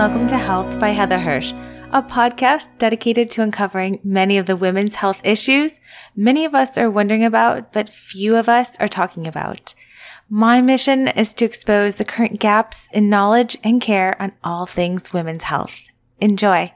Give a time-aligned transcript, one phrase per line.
[0.00, 1.52] welcome to Health by Heather Hirsch,
[1.92, 5.78] a podcast dedicated to uncovering many of the women's health issues
[6.16, 9.74] many of us are wondering about, but few of us are talking about.
[10.30, 15.12] My mission is to expose the current gaps in knowledge and care on all things
[15.12, 15.78] women's health.
[16.18, 16.72] Enjoy.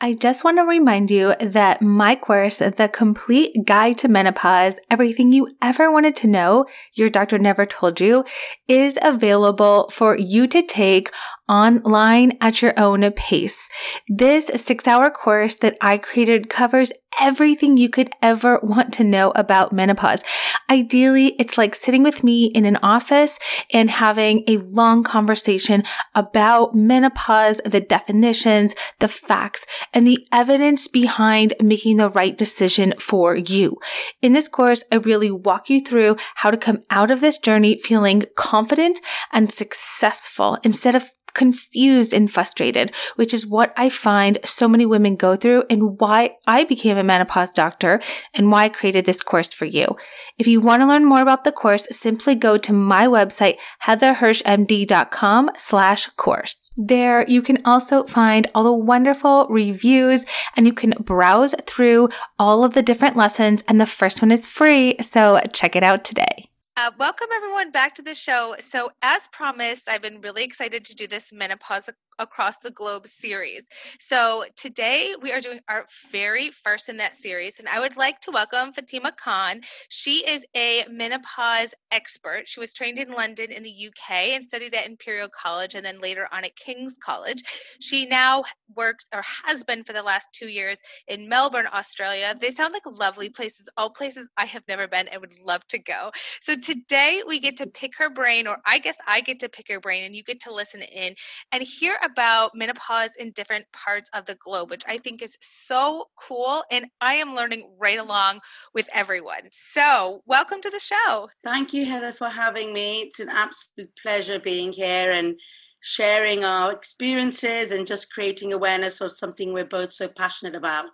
[0.00, 5.32] I just want to remind you that my course, The Complete Guide to Menopause, Everything
[5.32, 8.24] You Ever Wanted to Know, Your Doctor Never Told You,
[8.68, 11.10] is available for you to take
[11.48, 13.68] online at your own pace.
[14.08, 19.32] This six hour course that I created covers everything you could ever want to know
[19.34, 20.22] about menopause.
[20.70, 23.38] Ideally, it's like sitting with me in an office
[23.72, 25.82] and having a long conversation
[26.14, 33.36] about menopause, the definitions, the facts, and the evidence behind making the right decision for
[33.36, 33.78] you.
[34.22, 37.78] In this course, I really walk you through how to come out of this journey
[37.78, 39.00] feeling confident
[39.32, 45.16] and successful instead of confused and frustrated, which is what I find so many women
[45.16, 48.00] go through and why I became a menopause doctor
[48.34, 49.96] and why I created this course for you.
[50.38, 55.50] If you want to learn more about the course, simply go to my website, heatherhirschmd.com
[55.58, 56.70] slash course.
[56.76, 60.24] There you can also find all the wonderful reviews
[60.56, 64.46] and you can browse through all of the different lessons and the first one is
[64.46, 64.96] free.
[65.00, 66.47] So check it out today.
[66.78, 68.54] Uh, welcome everyone back to the show.
[68.60, 71.88] So, as promised, I've been really excited to do this menopause
[72.18, 73.66] across the globe series.
[73.98, 78.20] So today we are doing our very first in that series, and I would like
[78.20, 79.60] to welcome Fatima Khan.
[79.88, 82.42] She is a menopause expert.
[82.46, 86.00] She was trained in London in the UK and studied at Imperial College and then
[86.00, 87.42] later on at King's College.
[87.80, 92.34] She now works or has been for the last two years in Melbourne, Australia.
[92.38, 95.78] They sound like lovely places, all places I have never been and would love to
[95.78, 96.10] go.
[96.40, 99.68] So today we get to pick her brain, or I guess I get to pick
[99.68, 101.14] her brain, and you get to listen in
[101.52, 106.06] and hear about menopause in different parts of the globe, which I think is so
[106.16, 106.62] cool.
[106.70, 108.40] And I am learning right along
[108.74, 109.48] with everyone.
[109.50, 111.28] So, welcome to the show.
[111.44, 113.02] Thank you, Heather, for having me.
[113.02, 115.36] It's an absolute pleasure being here and
[115.80, 120.90] sharing our experiences and just creating awareness of something we're both so passionate about.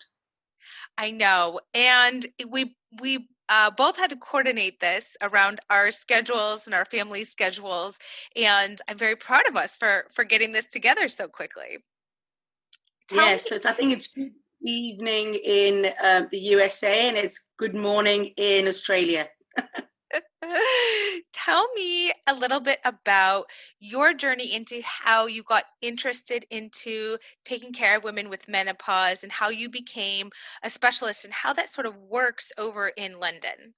[0.99, 1.61] I know.
[1.73, 7.22] And we we uh, both had to coordinate this around our schedules and our family
[7.22, 7.98] schedules
[8.34, 11.78] and i'm very proud of us for for getting this together so quickly.
[13.09, 14.12] Tell yes me- so i think it's
[14.62, 19.28] evening in uh, the usa and it's good morning in australia
[21.33, 23.47] Tell me a little bit about
[23.81, 29.33] your journey into how you got interested into taking care of women with menopause and
[29.33, 30.31] how you became
[30.63, 33.75] a specialist and how that sort of works over in London.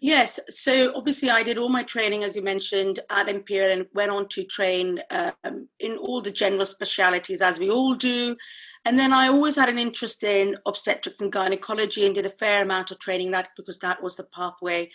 [0.00, 4.10] Yes, so obviously I did all my training, as you mentioned, at Imperial and went
[4.10, 8.36] on to train um, in all the general specialities, as we all do.
[8.86, 12.62] And then I always had an interest in obstetrics and gynecology and did a fair
[12.62, 14.88] amount of training that because that was the pathway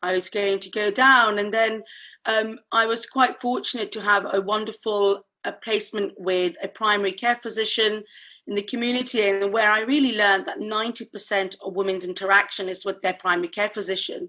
[0.00, 1.40] I was going to go down.
[1.40, 1.82] And then
[2.24, 7.34] um, I was quite fortunate to have a wonderful uh, placement with a primary care
[7.34, 8.04] physician
[8.46, 13.02] in the community and where I really learned that 90% of women's interaction is with
[13.02, 14.28] their primary care physician.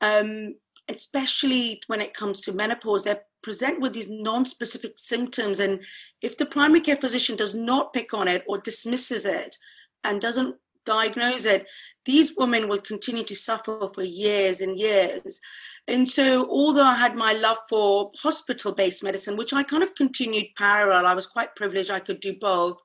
[0.00, 0.54] Um,
[0.88, 5.60] especially when it comes to menopause, they present with these non-specific symptoms.
[5.60, 5.80] And
[6.22, 9.54] if the primary care physician does not pick on it or dismisses it
[10.02, 10.56] and doesn't
[10.86, 11.66] diagnose it,
[12.06, 15.40] these women will continue to suffer for years and years.
[15.86, 19.94] And so, although I had my love for hospital based medicine, which I kind of
[19.94, 22.78] continued parallel, I was quite privileged I could do both.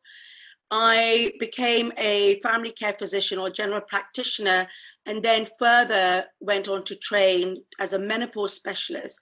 [0.72, 4.68] I became a family care physician or general practitioner,
[5.06, 9.18] and then further went on to train as a menopause specialist.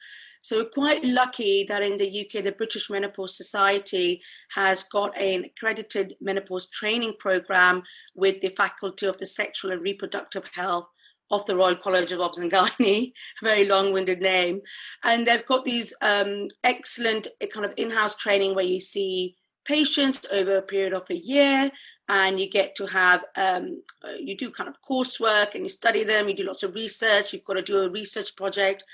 [0.47, 4.21] So, we're quite lucky that in the UK, the British Menopause Society
[4.55, 7.83] has got an accredited menopause training program
[8.15, 10.87] with the Faculty of the Sexual and Reproductive Health
[11.31, 13.11] of the Royal College of Obs and Gynae,
[13.43, 14.61] very long-winded name,
[15.03, 19.35] and they've got these um, excellent kind of in-house training where you see
[19.65, 21.69] patients over a period of a year
[22.07, 26.05] and you get to have um, uh, you do kind of coursework and you study
[26.05, 28.85] them you do lots of research you've got to do a research project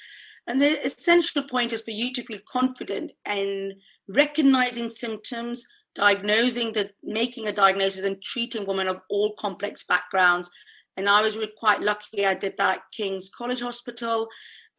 [0.47, 3.73] and the essential point is for you to feel confident in
[4.07, 10.49] recognizing symptoms diagnosing the making a diagnosis and treating women of all complex backgrounds
[10.97, 14.27] and i was quite lucky i did that at king's college hospital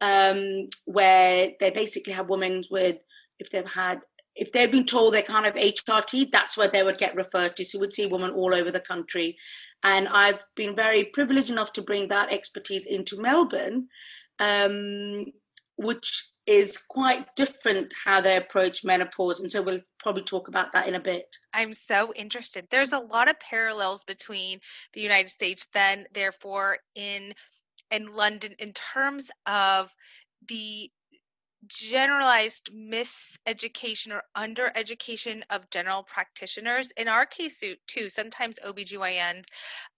[0.01, 2.97] um, where they basically have women with
[3.39, 4.01] if they've had
[4.35, 7.63] if they'd been told they're kind of HRT, that's where they would get referred to.
[7.63, 9.37] So we'd see women all over the country.
[9.83, 13.87] And I've been very privileged enough to bring that expertise into Melbourne,
[14.39, 15.25] um,
[15.77, 19.41] which is quite different how they approach menopause.
[19.41, 21.25] And so we'll probably talk about that in a bit.
[21.53, 22.67] I'm so interested.
[22.69, 24.59] There's a lot of parallels between
[24.93, 27.33] the United States, then, therefore, in
[27.91, 29.91] in London in terms of
[30.47, 30.89] the
[31.67, 39.45] generalized miseducation or undereducation of general practitioners in our case suit too sometimes obgyns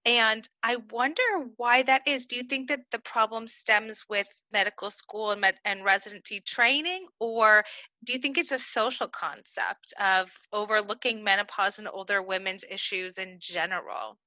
[0.06, 1.22] and i wonder
[1.58, 2.26] why that is.
[2.26, 7.04] Do you think that the problem stems with medical school and, med- and residency training
[7.20, 7.64] or
[8.04, 13.38] do you think it's a social concept of overlooking menopause and older women's issues in
[13.40, 14.18] general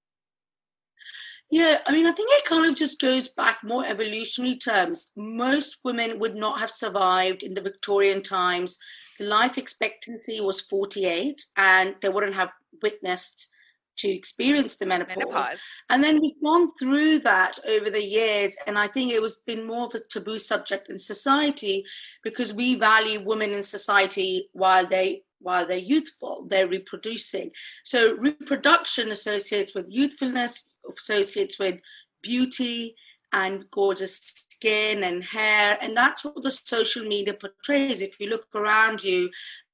[1.51, 5.13] yeah, I mean, I think it kind of just goes back more evolutionary terms.
[5.17, 8.79] Most women would not have survived in the Victorian times.
[9.19, 12.51] The life expectancy was 48, and they wouldn't have
[12.83, 13.51] witnessed
[13.99, 15.17] to experience the menopause.
[15.17, 15.63] menopause.
[15.91, 19.67] And then we've gone through that over the years, and I think it was been
[19.67, 21.85] more of a taboo subject in society
[22.23, 27.51] because we value women in society while they while they're youthful, they're reproducing.
[27.83, 30.65] So reproduction associates with youthfulness,
[30.97, 31.81] associates with
[32.23, 32.95] beauty
[33.33, 35.79] and gorgeous skin and hair.
[35.81, 38.01] And that's what the social media portrays.
[38.01, 39.31] If you look around you,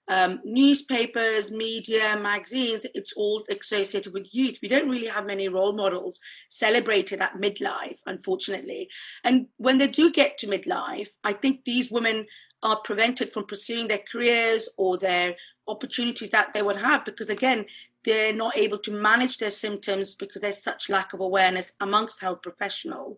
[0.09, 4.59] um, newspapers, media, magazines, it's all associated with youth.
[4.63, 8.89] We don't really have many role models celebrated at midlife, unfortunately.
[9.25, 12.27] And when they do get to midlife, I think these women
[12.67, 15.37] are prevented from pursuing their careers or their
[15.69, 17.65] opportunities that they would have because again
[18.05, 22.43] they're not able to manage their symptoms because there's such lack of awareness amongst health
[22.43, 23.17] professionals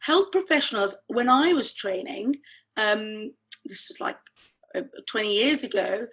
[0.00, 0.96] health professionals.
[1.06, 2.36] When i was training
[2.76, 3.32] um,
[3.64, 4.18] this was like
[4.74, 6.06] uh, 20 years ago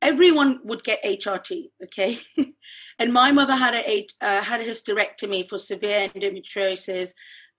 [0.00, 2.18] everyone would get hrt okay?
[3.00, 7.10] And my mother had a uh, had a hysterectomy for severe endometriosis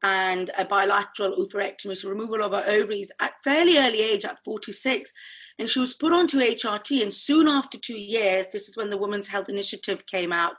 [0.05, 5.11] and a bilateral oophorectomy, so removal of her ovaries at fairly early age, at 46.
[5.57, 8.97] And she was put onto HRT, and soon after two years, this is when the
[8.97, 10.53] Women's Health Initiative came out,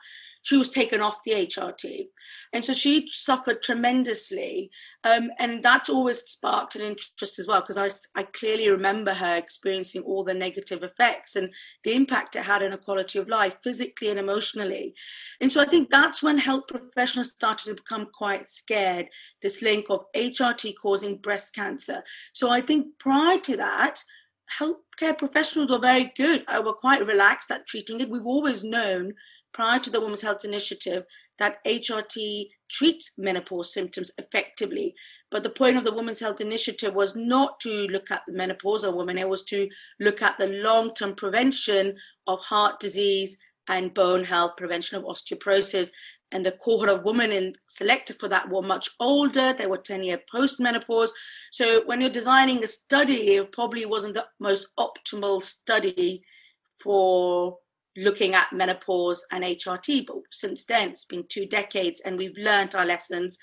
[0.47, 2.07] she was taken off the HRT.
[2.53, 4.71] And so she suffered tremendously.
[5.03, 9.35] Um, and that always sparked an interest as well, because I, I clearly remember her
[9.35, 11.53] experiencing all the negative effects and
[11.83, 14.95] the impact it had on her quality of life, physically and emotionally.
[15.41, 19.09] And so I think that's when health professionals started to become quite scared
[19.43, 22.05] this link of HRT causing breast cancer.
[22.35, 24.01] So I think prior to that,
[24.61, 26.45] healthcare professionals were very good.
[26.47, 28.09] I were quite relaxed at treating it.
[28.09, 29.15] We've always known
[29.53, 31.05] prior to the Women's Health Initiative
[31.39, 34.95] that HRT treats menopause symptoms effectively.
[35.31, 38.95] But the point of the Women's Health Initiative was not to look at the menopausal
[38.95, 39.69] woman, it was to
[40.01, 41.97] look at the long term prevention
[42.27, 43.37] of heart disease
[43.69, 45.91] and bone health, prevention of osteoporosis.
[46.33, 50.03] And the cohort of women in, selected for that were much older, they were 10
[50.03, 51.13] year post menopause.
[51.53, 56.23] So when you're designing a study, it probably wasn't the most optimal study
[56.83, 57.59] for
[57.97, 60.07] looking at menopause and HRT.
[60.07, 63.39] But since then, it's been two decades and we've learned our lessons.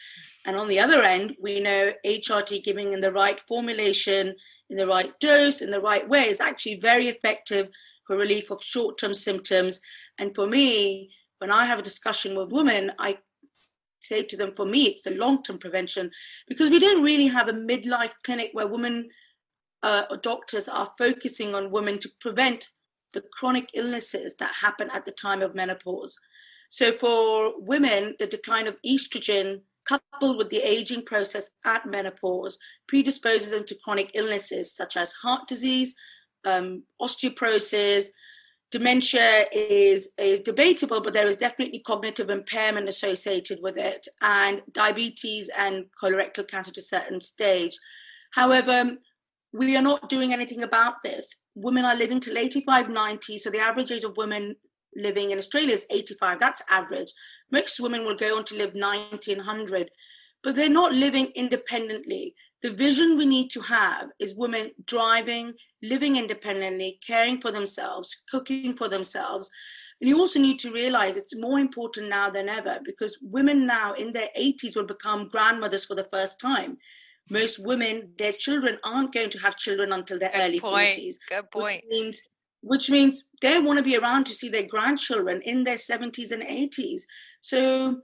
[0.45, 4.35] And on the other end, we know HRT giving in the right formulation,
[4.69, 7.67] in the right dose, in the right way is actually very effective
[8.05, 9.81] for relief of short term symptoms.
[10.17, 13.17] And for me, when I have a discussion with women, I
[14.01, 16.11] say to them, for me, it's the long term prevention
[16.47, 19.09] because we don't really have a midlife clinic where women
[19.81, 22.69] uh, doctors are focusing on women to prevent
[23.13, 26.17] the chronic illnesses that happen at the time of menopause.
[26.69, 33.51] So, for women, the decline of estrogen coupled with the aging process at menopause predisposes
[33.51, 35.93] them to chronic illnesses such as heart disease,
[36.45, 38.07] um, osteoporosis.
[38.71, 45.51] Dementia is, is debatable, but there is definitely cognitive impairment associated with it, and diabetes
[45.55, 47.77] and colorectal cancer to a certain stage.
[48.31, 48.97] However,
[49.51, 53.39] we are not doing anything about this women are living till 85, 90.
[53.39, 54.55] So the average age of women
[54.95, 56.39] living in Australia is 85.
[56.39, 57.11] That's average.
[57.51, 59.89] Most women will go on to live 90 and 100,
[60.43, 62.35] but they're not living independently.
[62.61, 68.73] The vision we need to have is women driving, living independently, caring for themselves, cooking
[68.73, 69.49] for themselves.
[69.99, 73.93] And you also need to realize it's more important now than ever because women now
[73.93, 76.77] in their 80s will become grandmothers for the first time
[77.29, 80.93] most women, their children aren't going to have children until their Good early point.
[80.93, 81.15] 40s.
[81.29, 81.73] Good point.
[81.73, 82.23] Which means,
[82.61, 86.43] which means they want to be around to see their grandchildren in their 70s and
[86.43, 87.01] 80s.
[87.41, 88.01] So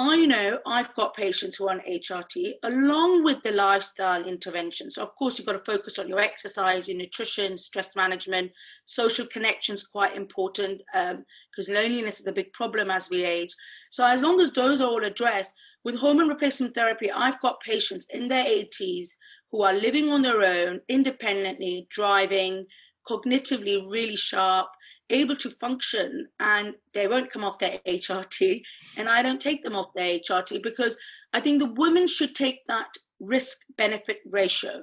[0.00, 4.92] I know I've got patients who are on HRT along with the lifestyle intervention.
[4.92, 8.52] So, of course, you've got to focus on your exercise, your nutrition, stress management,
[8.86, 13.52] social connections, quite important because um, loneliness is a big problem as we age.
[13.90, 15.52] So, as long as those are all addressed,
[15.84, 19.08] with hormone replacement therapy, I've got patients in their 80s
[19.50, 22.66] who are living on their own, independently, driving,
[23.08, 24.68] cognitively really sharp,
[25.10, 28.60] able to function and they won't come off their HRT
[28.96, 30.96] and I don't take them off their HRT because
[31.32, 32.88] I think the women should take that
[33.20, 34.82] risk benefit ratio.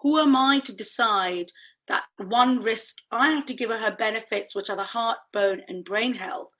[0.00, 1.50] Who am I to decide
[1.88, 5.62] that one risk I have to give her her benefits, which are the heart, bone,
[5.68, 6.50] and brain health,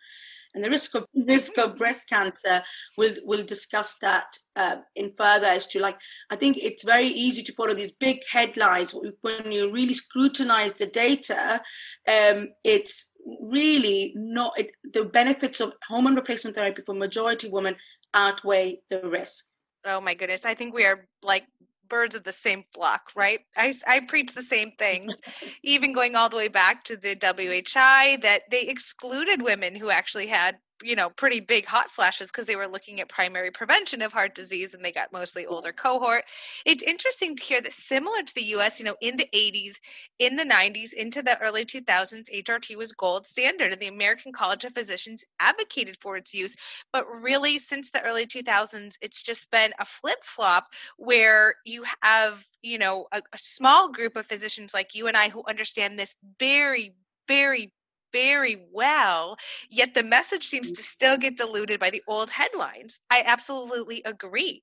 [0.56, 2.64] and the risk of risk of breast cancer
[2.98, 5.98] we'll we'll discuss that uh, in further as to like
[6.30, 8.94] i think it's very easy to follow these big headlines.
[9.20, 11.60] When you really scrutinize the data
[12.08, 17.76] um, it's really not it, the benefits of hormone replacement therapy for majority women
[18.14, 19.46] outweigh the risk.
[19.84, 20.44] Oh my goodness.
[20.44, 21.44] I think we are like
[21.88, 23.40] birds of the same flock, right?
[23.56, 25.20] I, I preach the same things,
[25.62, 30.26] even going all the way back to the WHI that they excluded women who actually
[30.26, 34.12] had you know pretty big hot flashes because they were looking at primary prevention of
[34.12, 36.24] heart disease and they got mostly older cohort.
[36.64, 39.78] It's interesting to hear that similar to the us you know in the 80s
[40.18, 44.64] in the 90s into the early 2000s hrt was gold standard and the american college
[44.64, 46.54] of physicians advocated for its use.
[46.92, 50.66] But really since the early 2000s it's just been a flip-flop
[50.96, 55.28] where you have you know a, a small group of physicians like you and i
[55.28, 56.94] who understand this very
[57.28, 57.72] very
[58.16, 59.36] very well,
[59.68, 60.76] yet the message seems mm.
[60.76, 63.00] to still get diluted by the old headlines.
[63.10, 64.62] I absolutely agree.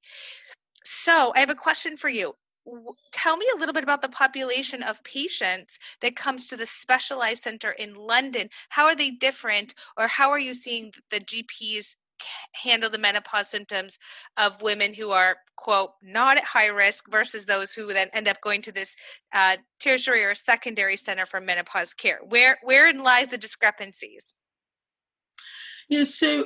[0.83, 2.33] So, I have a question for you.
[3.11, 7.43] Tell me a little bit about the population of patients that comes to the specialized
[7.43, 8.49] center in London.
[8.69, 11.95] How are they different, or how are you seeing the GPs
[12.53, 13.97] handle the menopause symptoms
[14.37, 18.41] of women who are quote not at high risk versus those who then end up
[18.41, 18.95] going to this
[19.33, 22.19] uh, tertiary or secondary center for menopause care.
[22.27, 24.33] Where wherein lies the discrepancies
[25.89, 26.45] yeah, so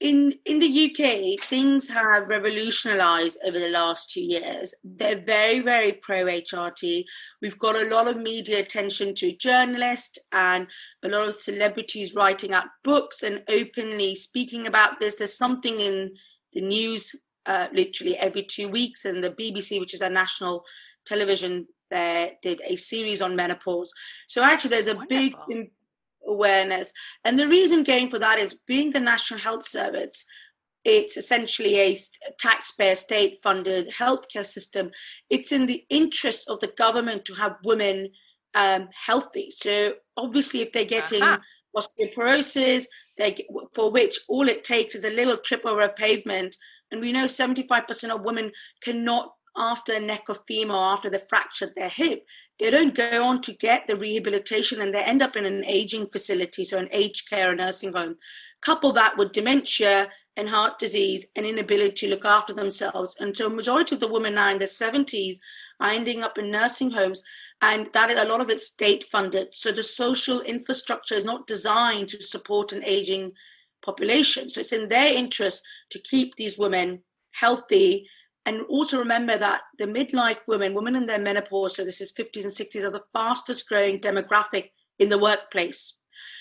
[0.00, 4.74] in in the UK, things have revolutionized over the last two years.
[4.84, 7.04] They're very, very pro HRT.
[7.42, 10.66] We've got a lot of media attention to journalists and
[11.04, 15.16] a lot of celebrities writing out books and openly speaking about this.
[15.16, 16.14] There's something in
[16.52, 17.14] the news
[17.46, 20.64] uh, literally every two weeks, and the BBC, which is a national
[21.06, 23.92] television, there did a series on menopause.
[24.26, 25.46] So actually, there's a Wonderful.
[25.48, 25.70] big
[26.26, 26.92] awareness.
[27.24, 30.26] And the reason going for that is being the National Health Service,
[30.84, 31.96] it's essentially a
[32.38, 34.90] taxpayer state funded healthcare system.
[35.30, 38.10] It's in the interest of the government to have women
[38.54, 39.50] um, healthy.
[39.50, 41.38] So obviously, if they're getting uh-huh.
[41.76, 42.84] osteoporosis,
[43.16, 46.56] they for which all it takes is a little trip over a pavement,
[46.90, 48.52] and we know 75% of women
[48.82, 52.26] cannot after a neck of femur after they fractured their hip
[52.58, 56.06] they don't go on to get the rehabilitation and they end up in an aging
[56.06, 58.16] facility so an aged care or nursing home.
[58.62, 63.14] Couple that with dementia and heart disease and inability to look after themselves.
[63.20, 65.36] And so a majority of the women now in their 70s
[65.80, 67.22] are ending up in nursing homes
[67.62, 71.46] and that is a lot of it's state funded so the social infrastructure is not
[71.46, 73.32] designed to support an aging
[73.82, 74.48] population.
[74.48, 78.08] So it's in their interest to keep these women healthy
[78.46, 82.44] and also remember that the midlife women, women in their menopause, so this is 50s
[82.44, 85.98] and 60s, are the fastest growing demographic in the workplace.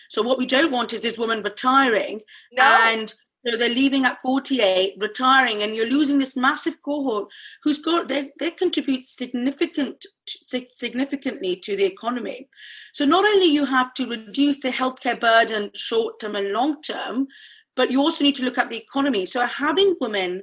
[0.09, 2.21] So what we don't want is this woman retiring
[2.53, 2.63] no.
[2.63, 3.13] and
[3.45, 7.27] so they're leaving at 48, retiring, and you're losing this massive cohort
[7.61, 12.49] who's got they, they contribute significant significantly to the economy.
[12.93, 17.27] So not only you have to reduce the healthcare burden short term and long term,
[17.75, 19.27] but you also need to look at the economy.
[19.27, 20.41] So having women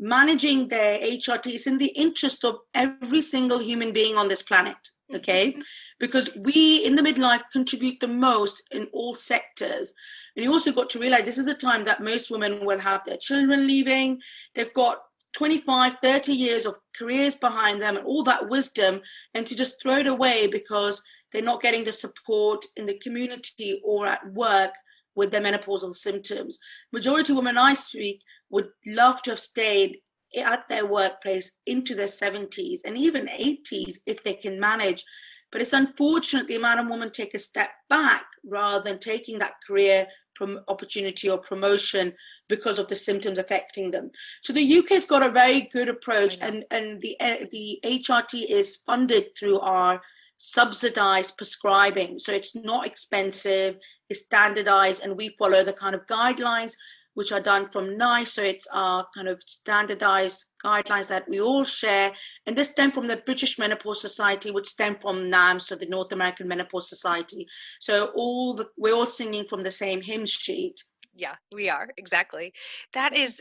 [0.00, 4.76] managing their HRT is in the interest of every single human being on this planet.
[5.14, 5.60] Okay, mm-hmm.
[5.98, 9.92] because we in the midlife contribute the most in all sectors.
[10.36, 13.04] And you also got to realize this is the time that most women will have
[13.04, 14.20] their children leaving.
[14.54, 14.98] They've got
[15.32, 19.00] 25, 30 years of careers behind them and all that wisdom,
[19.34, 21.02] and to just throw it away because
[21.32, 24.72] they're not getting the support in the community or at work
[25.16, 26.58] with their menopausal symptoms.
[26.92, 29.98] Majority of women I speak would love to have stayed
[30.36, 35.04] at their workplace into their 70s and even 80s if they can manage.
[35.50, 39.54] But it's unfortunate the amount of women take a step back rather than taking that
[39.66, 42.12] career prom- opportunity or promotion
[42.48, 44.10] because of the symptoms affecting them.
[44.42, 48.76] So the UK's got a very good approach, and and the uh, the HRT is
[48.86, 50.00] funded through our
[50.36, 52.18] subsidized prescribing.
[52.18, 53.76] So it's not expensive,
[54.08, 56.74] it's standardized, and we follow the kind of guidelines
[57.14, 58.32] which are done from NICE.
[58.32, 62.12] So it's our kind of standardized guidelines that we all share.
[62.46, 66.12] And this stem from the British Menopause Society, which stem from NAM, so the North
[66.12, 67.46] American Menopause Society.
[67.80, 70.82] So all the, we're all singing from the same hymn sheet
[71.16, 72.52] yeah we are exactly
[72.92, 73.40] that is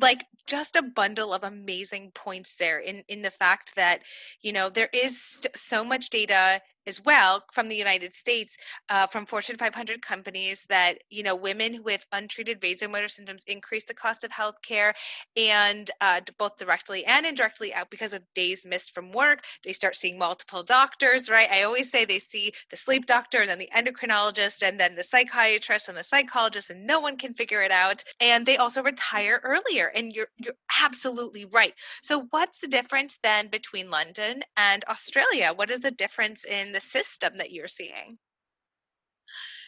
[0.00, 4.02] like just a bundle of amazing points there in in the fact that
[4.42, 8.56] you know there is so much data as well from the United States,
[8.88, 13.94] uh, from Fortune 500 companies, that you know women with untreated vasomotor symptoms increase the
[13.94, 14.92] cost of healthcare,
[15.36, 19.44] and uh, both directly and indirectly out because of days missed from work.
[19.64, 21.50] They start seeing multiple doctors, right?
[21.50, 25.02] I always say they see the sleep doctor, and then the endocrinologist, and then the
[25.02, 28.02] psychiatrist and the psychologist, and no one can figure it out.
[28.20, 29.92] And they also retire earlier.
[29.94, 31.74] And you're you're absolutely right.
[32.02, 35.52] So what's the difference then between London and Australia?
[35.54, 38.18] What is the difference in the the system that you're seeing?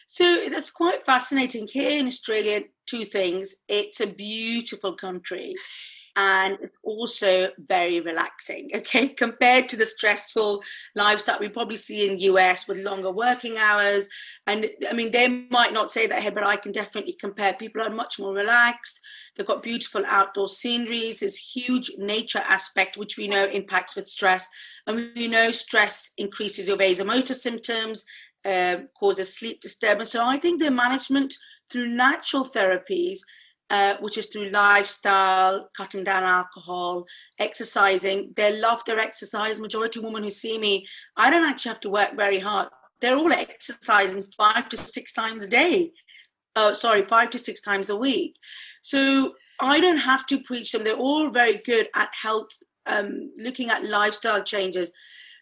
[0.07, 1.67] So that's quite fascinating.
[1.67, 3.55] Here in Australia, two things.
[3.67, 5.55] It's a beautiful country
[6.15, 9.07] and also very relaxing okay?
[9.09, 10.63] Compared to the stressful
[10.95, 14.09] lives that we probably see in us with longer working hours
[14.47, 17.53] and i mean they might not say that here but i can definitely compare.
[17.53, 18.99] People are much more relaxed.
[19.35, 21.19] They've got beautiful outdoor sceneries.
[21.19, 24.49] There's huge nature aspect which we know impacts with stress.
[24.87, 28.05] And we know stress increases your vasomotor symptoms
[28.45, 30.11] um, causes sleep disturbance.
[30.11, 31.33] So i think the management
[31.71, 33.19] through natural therapies
[33.71, 37.05] uh, which is through lifestyle, cutting down alcohol,
[37.39, 38.33] exercising.
[38.35, 39.61] They love their exercise.
[39.61, 40.85] Majority of women who see me,
[41.15, 42.67] I don't actually have to work very hard.
[42.99, 45.93] They're all exercising five to six times a day.
[46.53, 48.35] Uh, sorry, five to six times a week.
[48.81, 50.83] So I don't have to preach them.
[50.83, 52.49] They're all very good at health,
[52.87, 54.91] um, looking at lifestyle changes.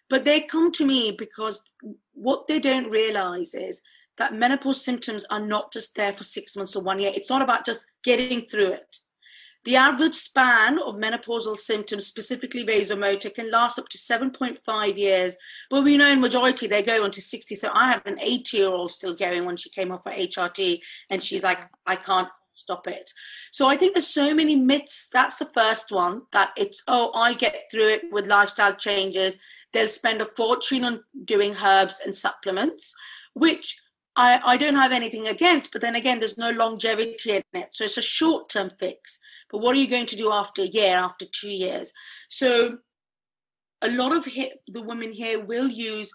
[0.08, 1.64] But they come to me because
[2.12, 3.82] what they don't realize is
[4.18, 7.10] that menopause symptoms are not just there for six months or one year.
[7.12, 8.96] It's not about just getting through it.
[9.64, 15.36] The average span of menopausal symptoms, specifically vasomotor, can last up to 7.5 years.
[15.68, 17.54] But we know in majority they go on to 60.
[17.54, 20.80] So I had an 80 year old still going when she came off her HRT,
[21.10, 23.12] and she's like, I can't stop it.
[23.50, 25.08] So I think there's so many myths.
[25.12, 29.36] That's the first one that it's, oh, I'll get through it with lifestyle changes.
[29.72, 32.94] They'll spend a fortune on doing herbs and supplements,
[33.34, 33.78] which
[34.16, 37.68] I, I don't have anything against, but then again, there's no longevity in it.
[37.72, 39.18] So it's a short term fix.
[39.50, 41.92] But what are you going to do after a year, after two years?
[42.28, 42.78] So
[43.82, 46.12] a lot of the women here will use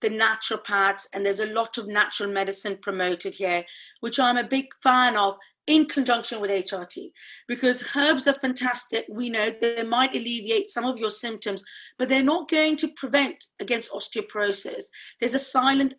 [0.00, 3.64] the naturopaths, and there's a lot of natural medicine promoted here,
[4.00, 7.12] which I'm a big fan of in conjunction with HRT
[7.46, 9.04] because herbs are fantastic.
[9.08, 11.62] We know they might alleviate some of your symptoms,
[11.98, 14.84] but they're not going to prevent against osteoporosis.
[15.20, 15.94] There's a silent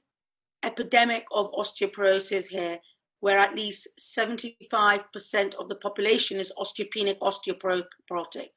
[0.63, 2.79] epidemic of osteoporosis here,
[3.19, 8.49] where at least 75% of the population is osteopenic, osteoporotic.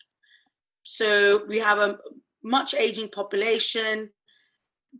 [0.82, 1.98] So we have a
[2.42, 4.10] much aging population.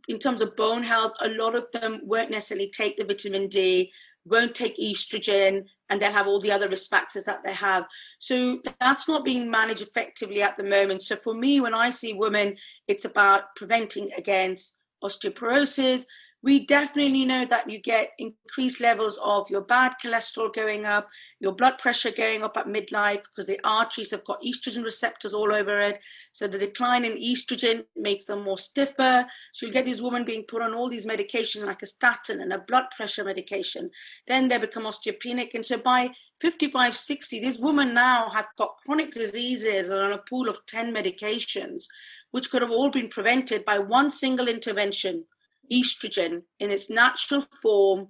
[0.07, 3.91] In terms of bone health, a lot of them won't necessarily take the vitamin D,
[4.25, 7.85] won't take estrogen, and they'll have all the other risk factors that they have.
[8.19, 11.03] So that's not being managed effectively at the moment.
[11.03, 16.05] So for me, when I see women, it's about preventing against osteoporosis,
[16.45, 21.53] we definitely know that you get increased levels of your bad cholesterol going up, your
[21.53, 25.81] blood pressure going up at midlife because the arteries have got estrogen receptors all over
[25.81, 25.99] it.
[26.33, 29.25] So the decline in estrogen makes them more stiffer.
[29.53, 32.53] So you get these women being put on all these medications like a statin and
[32.53, 33.89] a blood pressure medication.
[34.27, 35.55] Then they become osteopenic.
[35.55, 40.19] And so by 55, 60, these women now have got chronic diseases and on a
[40.19, 41.85] pool of 10 medications,
[42.29, 45.25] which could have all been prevented by one single intervention
[45.71, 48.07] estrogen in its natural form,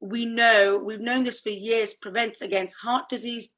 [0.00, 3.54] we know, we've known this for years, prevents against heart disease,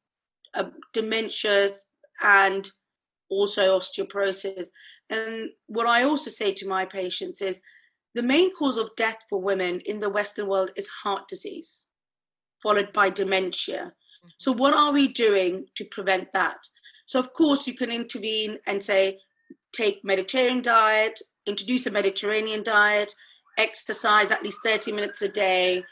[0.55, 1.75] uh, dementia,
[2.23, 2.71] and
[3.31, 4.67] also osteoporosis.
[5.11, 7.61] And what I also say to my patients is
[8.15, 11.85] the main cause of death for women in the Western world is heart disease,
[12.63, 13.79] followed by dementia.
[13.79, 14.29] Mm-hmm.
[14.39, 16.59] So, what are we doing to prevent that?
[17.07, 19.19] So, of course, you can intervene and say,
[19.73, 23.15] take Mediterranean diet, introduce a Mediterranean diet,
[23.59, 25.85] exercise at least 30 minutes a day,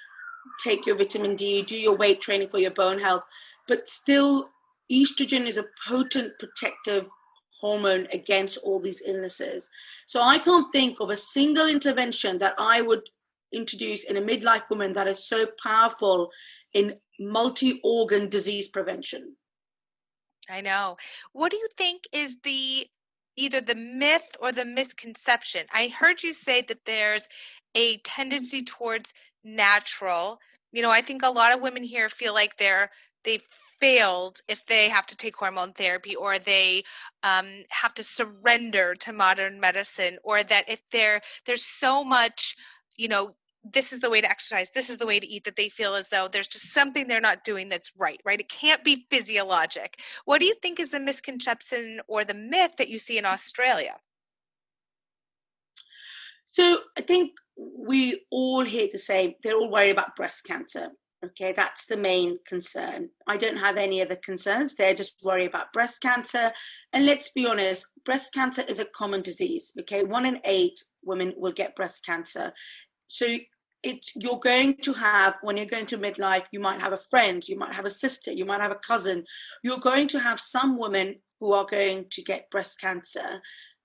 [0.62, 3.24] take your vitamin D, do your weight training for your bone health.
[3.68, 4.48] But still,
[4.90, 7.06] estrogen is a potent protective
[7.60, 9.70] hormone against all these illnesses.
[10.06, 13.02] So I can't think of a single intervention that I would
[13.52, 16.30] introduce in a midlife woman that is so powerful
[16.74, 19.36] in multi organ disease prevention.
[20.50, 20.96] I know.
[21.32, 22.86] What do you think is the
[23.36, 25.66] either the myth or the misconception.
[25.72, 27.28] I heard you say that there's
[27.74, 30.38] a tendency towards natural
[30.72, 32.90] you know, I think a lot of women here feel like they're
[33.24, 33.46] they've
[33.78, 36.84] failed if they have to take hormone therapy or they
[37.22, 42.56] um, have to surrender to modern medicine or that if they're there's so much
[42.96, 45.56] you know this is the way to exercise this is the way to eat that
[45.56, 48.84] they feel as though there's just something they're not doing that's right right it can't
[48.84, 53.18] be physiologic what do you think is the misconception or the myth that you see
[53.18, 53.96] in australia
[56.50, 60.88] so i think we all hear the same they're all worried about breast cancer
[61.24, 63.08] Okay, that's the main concern.
[63.28, 64.74] I don't have any other concerns.
[64.74, 66.50] They're just worried about breast cancer.
[66.92, 69.72] And let's be honest, breast cancer is a common disease.
[69.80, 72.52] Okay, one in eight women will get breast cancer.
[73.12, 73.36] So
[73.82, 77.46] it's you're going to have when you're going to midlife, you might have a friend,
[77.46, 79.24] you might have a sister, you might have a cousin.
[79.62, 83.40] You're going to have some women who are going to get breast cancer,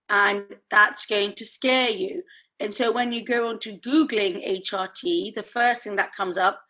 [0.09, 2.23] and that's going to scare you.
[2.59, 6.61] And so when you go on to Googling HRT, the first thing that comes up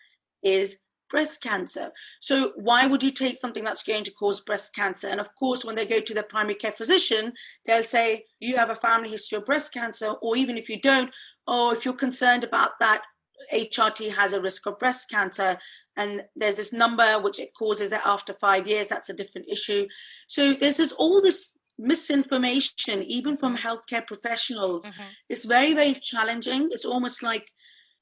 [0.42, 1.92] is breast cancer.
[2.20, 5.08] So why would you take something that's going to cause breast cancer?
[5.08, 7.34] And of course, when they go to their primary care physician,
[7.66, 11.10] they'll say, you have a family history of breast cancer, or even if you don't,
[11.48, 13.02] or if you're concerned about that,
[13.54, 15.58] HRT has a risk of breast cancer.
[15.96, 18.88] And there's this number which it causes it after five years.
[18.88, 19.88] That's a different issue.
[20.28, 24.86] So there's this all this misinformation, even from healthcare professionals.
[24.86, 25.04] Mm-hmm.
[25.30, 26.70] It's very, very challenging.
[26.72, 27.48] It's almost like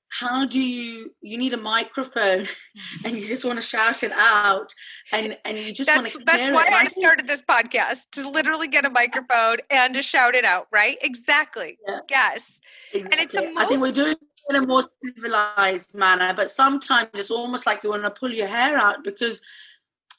[0.10, 2.46] how do you you need a microphone
[3.06, 4.74] and you just want to shout it out
[5.12, 8.68] and and you just that's, want to that's why i started this podcast to literally
[8.68, 10.98] get a microphone and to shout it out right?
[11.02, 11.78] Exactly.
[11.88, 12.00] Yeah.
[12.10, 12.62] yes.
[12.94, 13.18] Exactly.
[13.18, 17.10] and it's a i think we're doing it in a more civilized manner but sometimes
[17.14, 19.42] it's almost like you want to pull your hair out because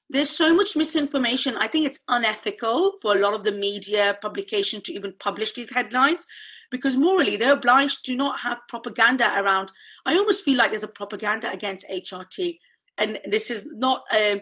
[0.09, 1.57] there's so much misinformation.
[1.57, 5.75] I think it's unethical for a lot of the media publication to even publish these
[5.75, 6.27] headlines
[6.71, 9.71] because morally they're obliged to not have propaganda around.
[10.05, 12.59] I almost feel like there's a propaganda against HRT,
[12.99, 14.05] and this is not.
[14.17, 14.41] Um,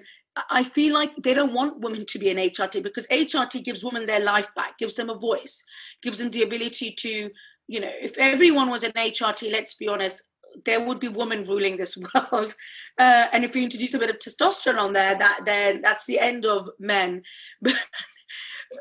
[0.51, 4.05] I feel like they don't want women to be an HRT because HRT gives women
[4.05, 5.63] their life back, gives them a voice,
[6.03, 7.31] gives them the ability to,
[7.69, 10.25] you know, if everyone was an HRT, let's be honest,
[10.65, 11.97] there would be women ruling this
[12.33, 12.55] world.
[12.99, 16.19] Uh, and if you introduce a bit of testosterone on there, that then that's the
[16.19, 17.23] end of men.
[17.63, 17.75] But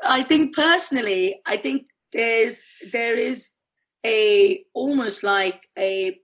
[0.02, 3.50] I think personally, I think there's there is
[4.06, 6.18] a almost like a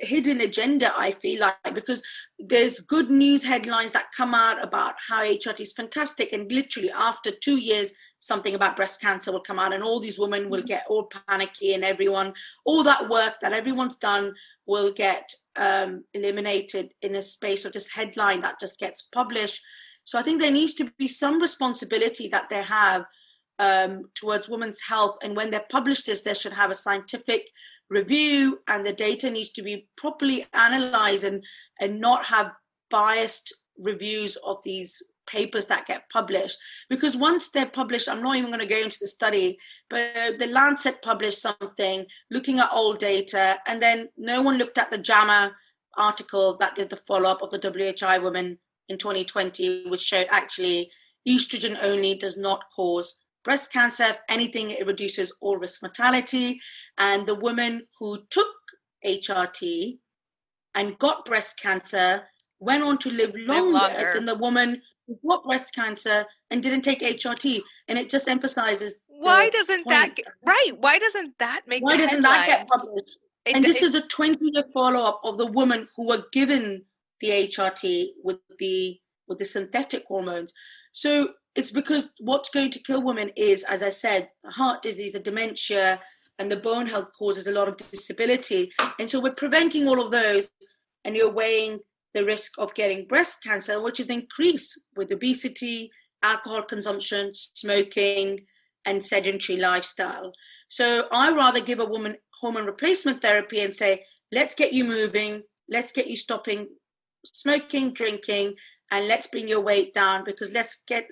[0.00, 2.02] hidden agenda i feel like because
[2.38, 7.30] there's good news headlines that come out about how hrt is fantastic and literally after
[7.30, 10.84] two years something about breast cancer will come out and all these women will get
[10.88, 14.34] all panicky and everyone all that work that everyone's done
[14.66, 19.62] will get um, eliminated in a space of this headline that just gets published.
[20.04, 23.04] So i think there needs to be some responsibility that they have
[23.58, 25.18] um, towards women's health.
[25.22, 27.48] And when they publish this, they should have a scientific
[27.90, 31.42] review and the data needs to be properly analyzed and,
[31.80, 32.52] and not have
[32.90, 38.48] biased reviews of these papers that get published because once they're published i'm not even
[38.48, 39.58] going to go into the study
[39.90, 44.90] but the lancet published something looking at old data and then no one looked at
[44.90, 45.52] the jama
[45.98, 50.90] article that did the follow-up of the whi women in 2020 which showed actually
[51.28, 54.04] estrogen only does not cause breast cancer.
[54.04, 56.60] If anything, it reduces all risk mortality.
[56.98, 58.48] And the woman who took
[59.04, 59.98] HRT
[60.74, 62.22] and got breast cancer
[62.60, 64.12] went on to live longer, longer.
[64.14, 67.60] than the woman who got breast cancer and didn't take HRT.
[67.88, 69.88] And it just emphasizes why doesn't point.
[69.88, 70.72] that get, right?
[70.78, 72.46] Why doesn't that make why doesn't headlines?
[72.46, 73.18] that get published?
[73.46, 76.24] It, and this it, is a 20 year follow up of the women who were
[76.32, 76.84] given
[77.20, 80.52] the HRT with the with the synthetic hormones.
[80.92, 85.18] So it's because what's going to kill women is, as I said, heart disease, the
[85.18, 85.98] dementia,
[86.38, 88.70] and the bone health causes a lot of disability.
[89.00, 90.48] And so we're preventing all of those,
[91.04, 91.80] and you're weighing
[92.14, 95.90] the risk of getting breast cancer, which is increased with obesity,
[96.22, 98.38] alcohol consumption, smoking,
[98.84, 100.30] and sedentary lifestyle.
[100.68, 105.42] So I rather give a woman hormone replacement therapy and say, let's get you moving,
[105.68, 106.68] let's get you stopping
[107.24, 108.54] smoking, drinking,
[108.92, 111.08] and let's bring your weight down because let's get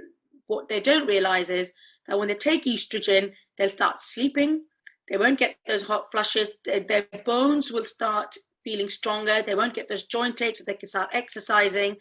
[0.46, 1.72] what they don't realize is
[2.06, 4.62] that when they take estrogen, they'll start sleeping.
[5.08, 6.50] They won't get those hot flushes.
[6.64, 9.42] Their, bones will start feeling stronger.
[9.42, 10.58] They won't get those joint aches.
[10.58, 11.96] So they can start exercising.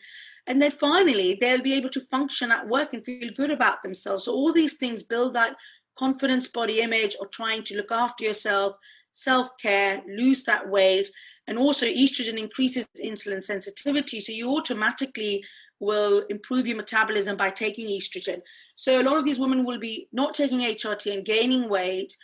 [0.47, 4.25] And then finally, they'll be able to function at work and feel good about themselves.
[4.25, 5.55] So all these things build that
[5.97, 8.75] confidence, body image, or trying to look after yourself,
[9.13, 11.09] self care, lose that weight.
[11.47, 14.19] And also, estrogen increases insulin sensitivity.
[14.19, 15.43] So you automatically
[15.79, 18.41] will improve your metabolism by taking estrogen.
[18.75, 22.15] So a lot of these women will be not taking HRT and gaining weight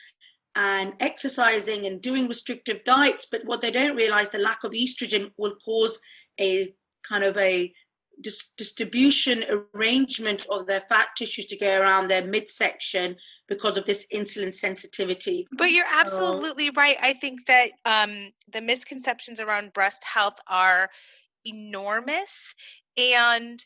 [0.55, 5.31] and exercising and doing restrictive diets, but what they don't realize the lack of estrogen
[5.37, 5.99] will cause
[6.39, 6.73] a
[7.07, 7.73] kind of a
[8.21, 13.15] dis- distribution arrangement of their fat tissues to go around their midsection
[13.47, 15.47] because of this insulin sensitivity.
[15.51, 16.97] But you're absolutely uh, right.
[17.01, 20.89] I think that um, the misconceptions around breast health are
[21.45, 22.53] enormous
[22.97, 23.63] and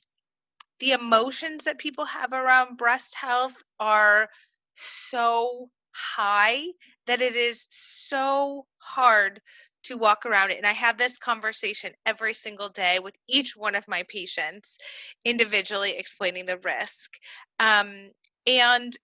[0.80, 4.30] the emotions that people have around breast health are
[4.76, 6.64] so high
[7.08, 9.42] that it is so hard
[9.84, 10.58] to walk around it.
[10.58, 14.78] And I have this conversation every single day with each one of my patients,
[15.24, 17.14] individually explaining the risk.
[17.60, 18.12] Um,
[18.48, 18.96] and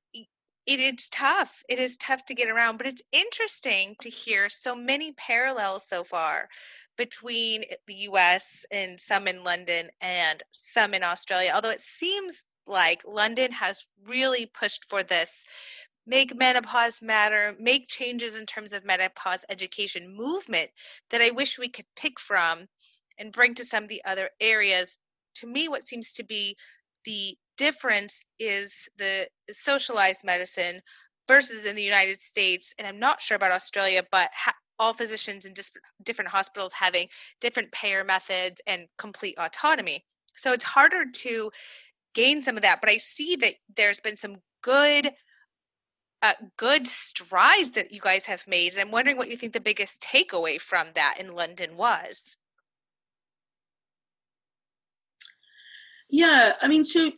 [0.65, 1.63] it is tough.
[1.69, 6.03] It is tough to get around, but it's interesting to hear so many parallels so
[6.03, 6.49] far
[6.97, 11.51] between the US and some in London and some in Australia.
[11.53, 15.43] Although it seems like London has really pushed for this
[16.05, 20.71] make menopause matter, make changes in terms of menopause education movement
[21.09, 22.67] that I wish we could pick from
[23.17, 24.97] and bring to some of the other areas.
[25.35, 26.57] To me, what seems to be
[27.05, 30.81] the difference is the socialized medicine
[31.27, 35.45] versus in the United States, and I'm not sure about Australia, but ha- all physicians
[35.45, 35.71] in dis-
[36.03, 37.07] different hospitals having
[37.39, 40.03] different payer methods and complete autonomy.
[40.35, 41.51] So it's harder to
[42.15, 45.11] gain some of that, but I see that there's been some good
[46.23, 48.73] uh, good strides that you guys have made.
[48.73, 52.35] And I'm wondering what you think the biggest takeaway from that in London was.
[56.09, 57.11] Yeah, I mean, so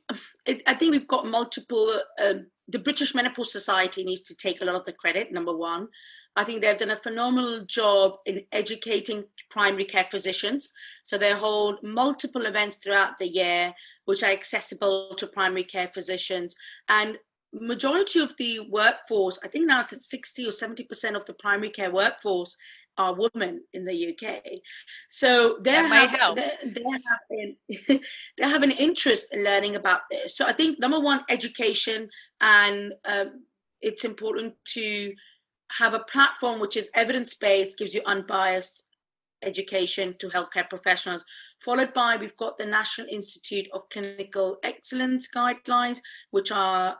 [0.45, 1.99] it, I think we've got multiple.
[2.17, 2.35] Uh,
[2.67, 5.33] the British Menopause Society needs to take a lot of the credit.
[5.33, 5.87] Number one,
[6.35, 10.71] I think they've done a phenomenal job in educating primary care physicians.
[11.03, 13.73] So they hold multiple events throughout the year,
[14.05, 16.55] which are accessible to primary care physicians.
[16.89, 17.17] And
[17.53, 21.69] majority of the workforce, I think now it's at 60 or 70% of the primary
[21.69, 22.57] care workforce
[22.97, 24.41] are women in the UK.
[25.09, 27.57] So they have, they, they, have an,
[28.37, 30.37] they have an interest in learning about this.
[30.37, 32.09] So I think number one, education,
[32.41, 33.45] and um,
[33.81, 35.13] it's important to
[35.79, 38.85] have a platform which is evidence based, gives you unbiased
[39.43, 41.23] education to healthcare professionals.
[41.61, 45.99] Followed by, we've got the National Institute of Clinical Excellence guidelines,
[46.31, 46.97] which are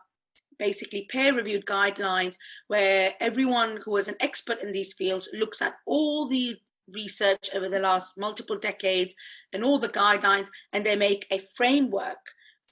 [0.59, 5.75] basically peer reviewed guidelines where everyone who is an expert in these fields looks at
[5.85, 6.55] all the
[6.93, 9.15] research over the last multiple decades
[9.53, 12.19] and all the guidelines and they make a framework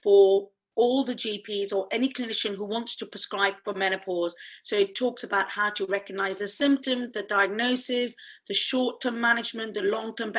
[0.02, 4.34] for all the GPs or any clinician who wants to prescribe for menopause.
[4.62, 8.14] So it talks about how to recognize the symptom, the diagnosis,
[8.48, 10.32] the short term management, the long term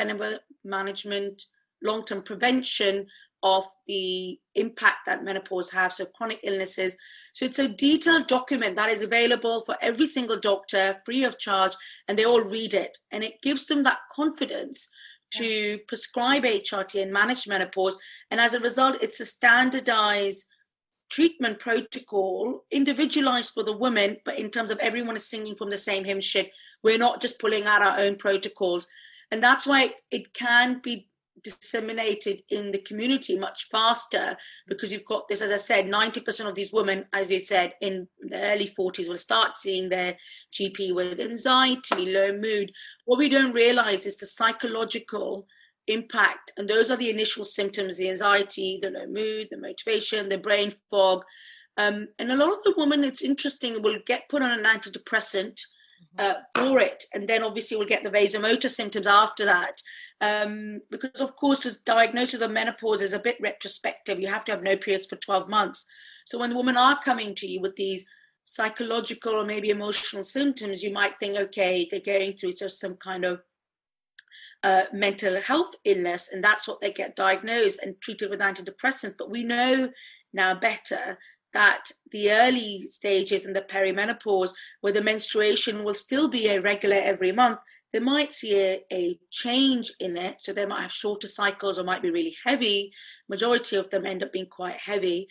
[0.63, 1.43] management,
[1.81, 3.07] long term prevention
[3.43, 6.95] of the impact that menopause has, so chronic illnesses.
[7.33, 11.73] So it's a detailed document that is available for every single doctor free of charge,
[12.07, 12.97] and they all read it.
[13.11, 14.87] And it gives them that confidence
[15.37, 17.97] to prescribe HRT and manage menopause.
[18.31, 20.45] And as a result, it's a standardized
[21.09, 25.77] treatment protocol, individualized for the women, but in terms of everyone is singing from the
[25.77, 26.51] same hymn sheet.
[26.83, 28.87] We're not just pulling out our own protocols.
[29.31, 31.07] And that's why it can be
[31.43, 36.55] disseminated in the community much faster because you've got this, as I said, 90% of
[36.55, 40.15] these women, as you said, in the early 40s will start seeing their
[40.53, 42.71] GP with anxiety, low mood.
[43.05, 45.47] What we don't realize is the psychological
[45.87, 46.53] impact.
[46.57, 50.71] And those are the initial symptoms the anxiety, the low mood, the motivation, the brain
[50.89, 51.23] fog.
[51.77, 55.59] Um, and a lot of the women, it's interesting, will get put on an antidepressant.
[56.19, 57.03] Uh, for it.
[57.13, 59.81] And then obviously we'll get the vasomotor symptoms after that.
[60.21, 64.19] Um, because of course the diagnosis of menopause is a bit retrospective.
[64.19, 65.85] You have to have no periods for 12 months.
[66.25, 68.05] So when the women are coming to you with these
[68.45, 73.25] psychological or maybe emotional symptoms, you might think, okay, they're going through just some kind
[73.25, 73.41] of
[74.63, 79.15] uh, mental health illness, and that's what they get diagnosed and treated with antidepressants.
[79.17, 79.89] But we know
[80.33, 81.17] now better
[81.53, 87.31] that the early stages in the perimenopause, where the menstruation will still be irregular every
[87.31, 87.59] month,
[87.93, 90.41] they might see a, a change in it.
[90.41, 92.91] So they might have shorter cycles or might be really heavy.
[93.29, 95.27] Majority of them end up being quite heavy.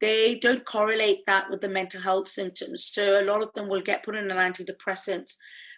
[0.00, 2.86] They don't correlate that with the mental health symptoms.
[2.86, 5.30] So a lot of them will get put on an antidepressant.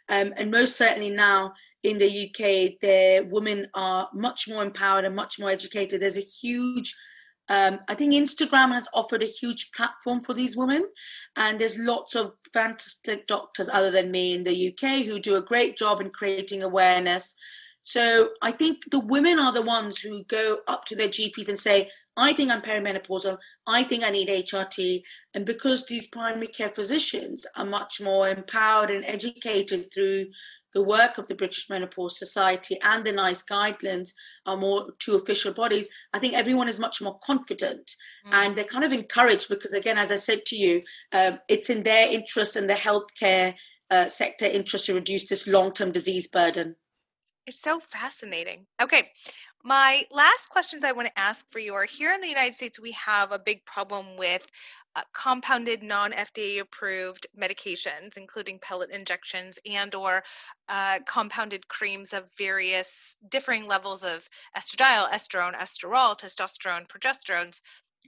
[0.08, 5.16] Um, and most certainly now in the UK, the women are much more empowered and
[5.16, 6.00] much more educated.
[6.00, 6.94] There's a huge
[7.48, 10.84] um, I think Instagram has offered a huge platform for these women,
[11.36, 15.42] and there's lots of fantastic doctors other than me in the UK who do a
[15.42, 17.34] great job in creating awareness.
[17.82, 21.58] So I think the women are the ones who go up to their GPs and
[21.58, 23.38] say, I think I'm perimenopausal.
[23.66, 25.02] I think I need HRT.
[25.34, 30.26] And because these primary care physicians are much more empowered and educated through
[30.74, 34.12] the work of the British Menopause Society and the NICE guidelines
[34.46, 38.32] are more two official bodies, I think everyone is much more confident mm.
[38.32, 40.80] and they're kind of encouraged because, again, as I said to you,
[41.12, 43.54] um, it's in their interest and the healthcare
[43.90, 46.76] uh, sector interest to reduce this long term disease burden.
[47.46, 48.66] It's so fascinating.
[48.80, 49.10] Okay.
[49.64, 52.80] My last questions I want to ask for you are here in the United States,
[52.80, 54.48] we have a big problem with
[54.96, 60.24] uh, compounded non-FDA approved medications, including pellet injections and or
[60.68, 67.60] uh, compounded creams of various differing levels of estradiol, estrone, estriol, testosterone, progesterones.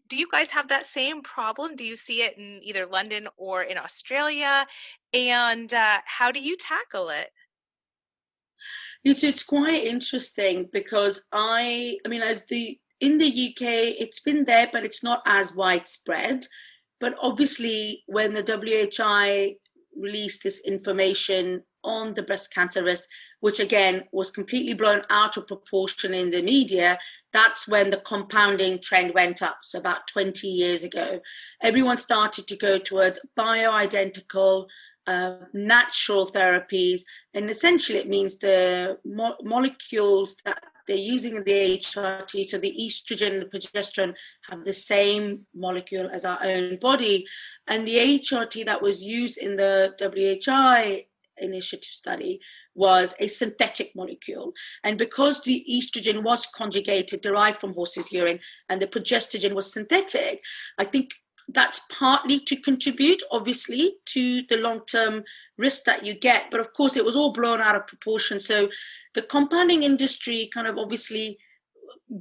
[0.08, 1.76] Do you guys have that same problem?
[1.76, 4.66] Do you see it in either London or in Australia?
[5.12, 7.30] And uh, how do you tackle it?
[9.04, 14.44] It's, it's quite interesting because I, I mean, as the in the UK, it's been
[14.44, 16.46] there, but it's not as widespread.
[17.00, 19.56] But obviously, when the WHI
[19.96, 23.08] released this information on the breast cancer risk,
[23.40, 26.98] which again was completely blown out of proportion in the media,
[27.32, 29.58] that's when the compounding trend went up.
[29.64, 31.20] So, about 20 years ago,
[31.62, 34.66] everyone started to go towards bioidentical.
[35.52, 37.02] Natural therapies,
[37.34, 42.74] and essentially it means the mo- molecules that they're using in the HRT, so the
[42.78, 44.14] estrogen and the progesterone
[44.50, 47.26] have the same molecule as our own body.
[47.66, 51.06] And the HRT that was used in the WHI
[51.38, 52.40] initiative study
[52.74, 54.52] was a synthetic molecule.
[54.82, 60.44] And because the estrogen was conjugated, derived from horse's urine, and the progesterone was synthetic,
[60.78, 61.14] I think
[61.48, 65.24] that's partly to contribute, obviously, to the long term
[65.58, 66.50] risk that you get.
[66.50, 68.40] But of course, it was all blown out of proportion.
[68.40, 68.68] So
[69.14, 71.38] the compounding industry kind of obviously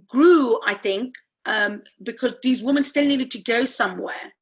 [0.07, 4.33] grew, I think, um, because these women still needed to go somewhere.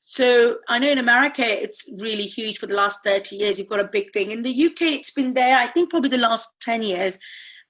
[0.00, 3.58] So I know in America it's really huge for the last 30 years.
[3.58, 4.30] You've got a big thing.
[4.30, 7.18] In the UK, it's been there, I think, probably the last 10 years.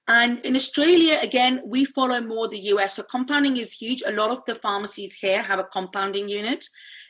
[0.09, 2.95] And in Australia, again, we follow more the US.
[2.95, 4.01] So compounding is huge.
[4.05, 6.65] A lot of the pharmacies here have a compounding unit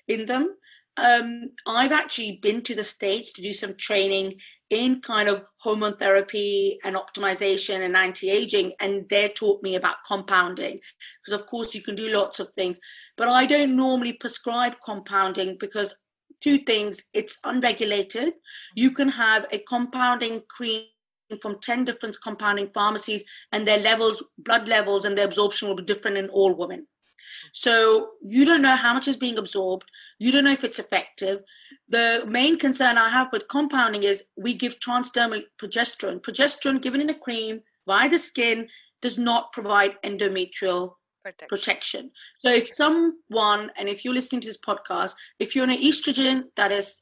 [0.10, 0.56] in them.
[0.98, 4.34] Um, I've actually been to the States to do some training
[4.70, 10.78] in kind of hormone therapy and optimization and anti-aging and they taught me about compounding
[11.24, 12.80] because of course you can do lots of things
[13.18, 15.96] but i don't normally prescribe compounding because
[16.40, 18.34] two things it's unregulated
[18.76, 20.84] you can have a compounding cream
[21.42, 25.84] from 10 different compounding pharmacies and their levels blood levels and their absorption will be
[25.84, 26.88] different in all women
[27.54, 29.86] so you don't know how much is being absorbed
[30.18, 31.42] you don't know if it's effective
[31.90, 36.22] the main concern I have with compounding is we give transdermal progesterone.
[36.22, 38.68] Progesterone given in a cream via the skin
[39.02, 41.48] does not provide endometrial protection.
[41.50, 42.12] protection.
[42.40, 46.44] So if someone, and if you're listening to this podcast, if you're on an estrogen
[46.56, 46.98] that is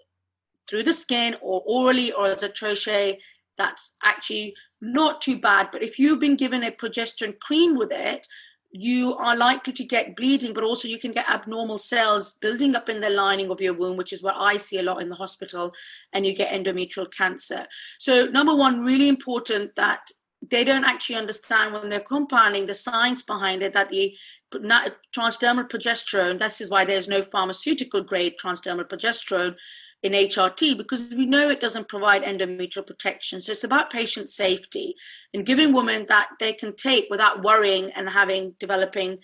[0.70, 3.18] through the skin or orally or as a troche,
[3.58, 5.70] that's actually not too bad.
[5.72, 8.28] But if you've been given a progesterone cream with it,
[8.72, 12.90] you are likely to get bleeding, but also you can get abnormal cells building up
[12.90, 15.16] in the lining of your womb, which is what I see a lot in the
[15.16, 15.74] hospital,
[16.14, 17.66] and you get endometrial cancer.
[17.98, 20.12] So, number one, really important that
[20.48, 24.14] they don't actually understand when they're compounding the science behind it that the
[24.54, 29.56] transdermal progesterone, this is why there's no pharmaceutical grade transdermal progesterone
[30.04, 33.42] in HRT because we know it doesn't provide endometrial protection.
[33.42, 34.96] So it's about patient safety
[35.34, 39.20] and giving women that they can take without worrying and having developing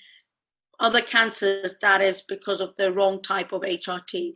[0.79, 4.35] other cancers that is because of the wrong type of HRT.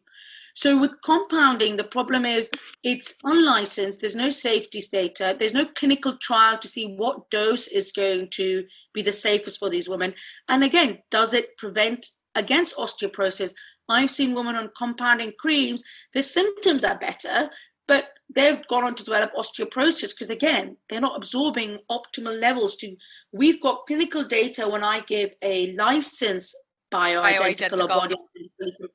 [0.58, 2.50] So with compounding, the problem is
[2.82, 7.92] it's unlicensed, there's no safety data, there's no clinical trial to see what dose is
[7.92, 10.16] going to be the safest for these women.
[10.50, 13.54] And again, does it prevent against osteoporosis?
[13.90, 17.50] I've seen women on compounding creams, their symptoms are better,
[17.88, 22.96] but they've gone on to develop osteoporosis because again, they're not absorbing optimal levels to
[23.32, 26.56] we've got clinical data when I give a license
[26.92, 27.88] bioidentical, bioidentical.
[27.88, 28.16] body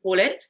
[0.02, 0.44] call it.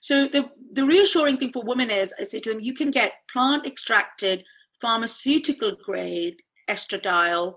[0.00, 3.12] So the, the reassuring thing for women is I say to them, you can get
[3.30, 4.44] plant extracted
[4.80, 7.54] pharmaceutical grade estradiol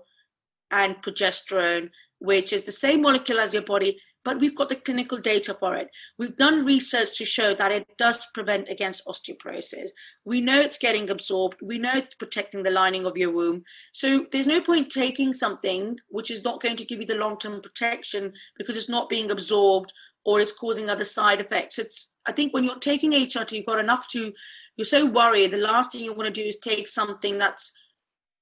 [0.70, 5.18] and progesterone, which is the same molecule as your body, but we've got the clinical
[5.18, 5.88] data for it.
[6.18, 9.90] We've done research to show that it does prevent against osteoporosis.
[10.24, 11.56] We know it's getting absorbed.
[11.62, 13.64] We know it's protecting the lining of your womb.
[13.92, 17.62] So there's no point taking something which is not going to give you the long-term
[17.62, 19.92] protection because it's not being absorbed
[20.24, 21.78] or it's causing other side effects.
[21.78, 24.32] It's I think when you're taking HRT, you've got enough to
[24.76, 25.50] you're so worried.
[25.50, 27.72] The last thing you want to do is take something that's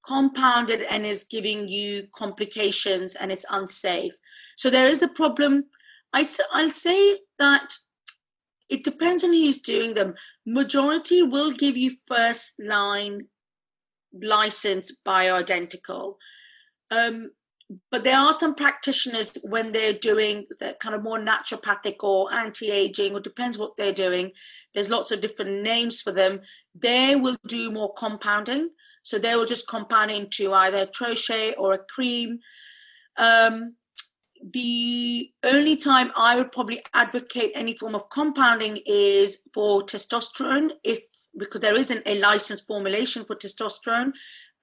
[0.06, 4.14] compounded and is giving you complications and it's unsafe.
[4.58, 5.66] So there is a problem.
[6.12, 7.72] I, I'll say that
[8.68, 10.14] it depends on who's doing them.
[10.44, 13.28] Majority will give you first line
[14.20, 16.16] licensed bioidentical.
[16.90, 17.30] Um,
[17.92, 23.14] but there are some practitioners when they're doing the kind of more naturopathic or anti-aging,
[23.14, 24.32] or depends what they're doing.
[24.74, 26.40] There's lots of different names for them.
[26.74, 28.70] They will do more compounding.
[29.04, 32.40] So they will just compound into either a troche or a cream.
[33.16, 33.76] Um,
[34.52, 41.00] the only time I would probably advocate any form of compounding is for testosterone, if
[41.36, 44.12] because there isn't a licensed formulation for testosterone.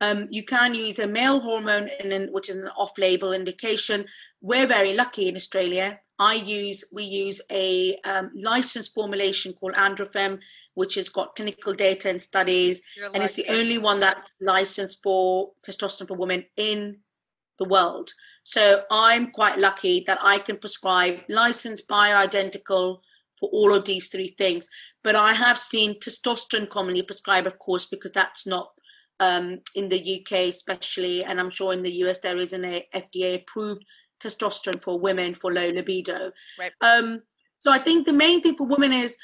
[0.01, 4.05] Um, you can use a male hormone, in, which is an off-label indication.
[4.41, 5.99] We're very lucky in Australia.
[6.19, 10.39] I use we use a um, licensed formulation called AndroFeme,
[10.73, 12.81] which has got clinical data and studies,
[13.13, 16.97] and it's the only one that's licensed for testosterone for women in
[17.59, 18.11] the world.
[18.45, 22.99] So I'm quite lucky that I can prescribe licensed bioidentical
[23.39, 24.69] for all of these three things.
[25.03, 28.69] But I have seen testosterone commonly prescribed, of course, because that's not
[29.19, 33.41] um, in the UK, especially, and I'm sure in the US there isn't a FDA
[33.41, 33.83] approved
[34.23, 36.31] testosterone for women for low libido.
[36.59, 36.71] Right.
[36.81, 37.23] Um,
[37.57, 39.17] so I think the main thing for women is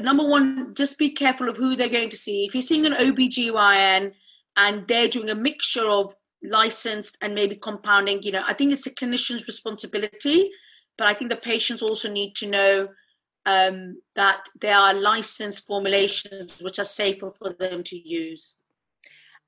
[0.00, 2.44] number one, just be careful of who they're going to see.
[2.44, 4.12] If you're seeing an OBGYN
[4.56, 6.12] and they're doing a mixture of
[6.42, 10.50] licensed and maybe compounding, you know, I think it's a clinician's responsibility,
[10.96, 12.88] but I think the patients also need to know
[13.46, 18.54] um, that there are licensed formulations which are safer for them to use.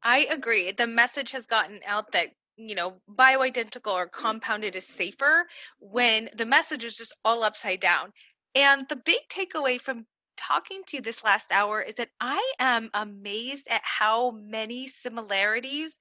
[0.03, 0.73] I agree.
[0.73, 5.47] The message has gotten out that you know bioidentical or compounded is safer
[5.79, 8.13] when the message is just all upside down.
[8.55, 10.07] And the big takeaway from
[10.41, 15.99] talking to this last hour is that I am amazed at how many similarities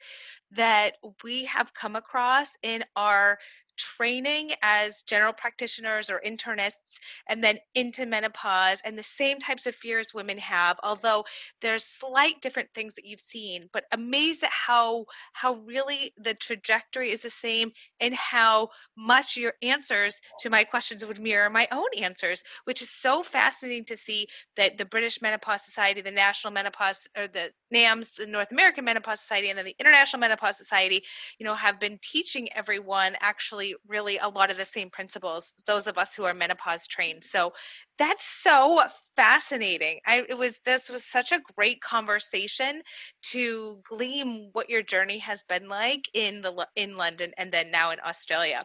[0.51, 3.37] that we have come across in our
[3.79, 9.73] training as general practitioners or internists and then into menopause and the same types of
[9.73, 11.23] fears women have although
[11.61, 17.09] there's slight different things that you've seen but amazed at how how really the trajectory
[17.11, 17.71] is the same
[18.01, 18.67] and how
[18.97, 23.85] much your answers to my questions would mirror my own answers which is so fascinating
[23.85, 24.27] to see
[24.57, 29.21] that the british menopause society the national menopause or the nams the north american menopause
[29.21, 31.01] society and then the international menopause society
[31.37, 35.87] you know have been teaching everyone actually really a lot of the same principles those
[35.87, 37.23] of us who are menopause trained.
[37.23, 37.53] So
[37.97, 38.81] that's so
[39.15, 39.99] fascinating.
[40.05, 42.81] I it was this was such a great conversation
[43.23, 47.91] to glean what your journey has been like in the in london and then now
[47.91, 48.61] in australia.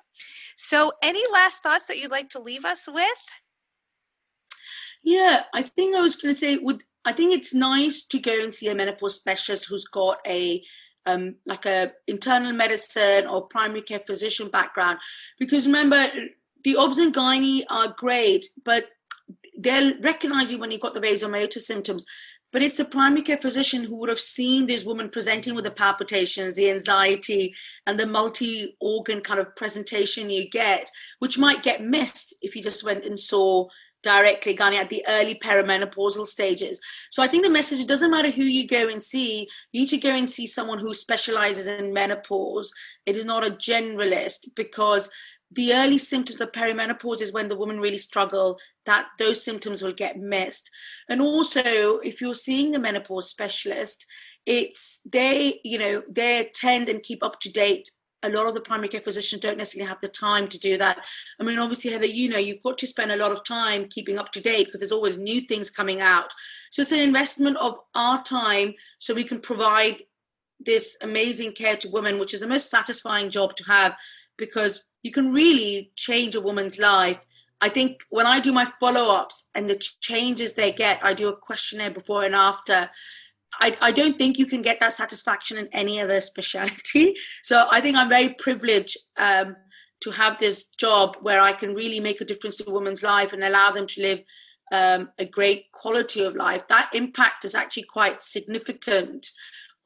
[0.57, 3.09] So any last thoughts that you'd like to leave us with?
[5.03, 8.43] Yeah i think i was going to say would i think it's nice to go
[8.43, 10.63] and see a menopause specialist who's got a
[11.07, 14.99] um, like a internal medicine or primary care physician background.
[15.39, 16.09] Because remember
[16.65, 18.87] the obs and gynae are great but
[19.59, 22.05] they'll recognize you when you've got the vasomotor symptoms.
[22.53, 25.73] But it's the primary care physician who would have seen this woman presenting with the
[25.73, 27.55] palpitations the anxiety
[27.87, 30.89] and the multi-organ kind of presentation you get
[31.19, 33.67] which might get missed if you just went and saw
[34.05, 36.81] directly gynae at the early perimenopausal stages.
[37.11, 39.89] So I think the message it doesn't matter who you go and see, you need
[39.89, 42.73] to go and see someone who specializes in menopause.
[43.07, 45.11] It is not a generalist because
[45.51, 49.93] the early symptoms of perimenopause is when the woman really struggle that those symptoms will
[49.93, 50.71] get missed
[51.09, 54.05] and also if you're seeing a menopause specialist
[54.47, 57.91] it's they you know they tend and keep up to date
[58.25, 61.05] a lot of the primary care physicians don't necessarily have the time to do that.
[61.41, 64.19] I mean, obviously, Heather, you know, you've got to spend a lot of time keeping
[64.19, 66.33] up to date because there's always new things coming out.
[66.71, 70.03] So it's an investment of our time so we can provide
[70.61, 73.95] this amazing care to women, which is the most satisfying job to have
[74.37, 77.21] because you can really change a woman's life.
[77.61, 81.29] I think when I do my follow ups and the changes they get, I do
[81.29, 82.91] a questionnaire before and after
[83.61, 87.17] I, I don't think you can get that satisfaction in any other specialty.
[87.43, 89.57] So I think I'm very privileged um,
[90.01, 93.33] to have this job where I can really make a difference to a woman's life
[93.33, 94.23] and allow them to live
[94.73, 96.67] um, a great quality of life.
[96.69, 99.31] That impact is actually quite significant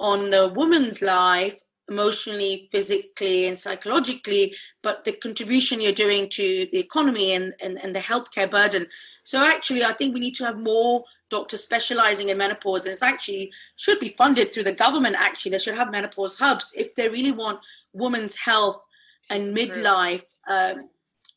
[0.01, 1.57] on the woman's life,
[1.89, 7.95] emotionally, physically, and psychologically, but the contribution you're doing to the economy and, and, and
[7.95, 8.87] the healthcare burden.
[9.25, 13.53] So actually, I think we need to have more doctors specializing in menopause is actually
[13.77, 15.53] should be funded through the government actually.
[15.53, 17.61] They should have menopause hubs if they really want
[17.93, 18.83] women's health
[19.31, 20.89] and midlife um,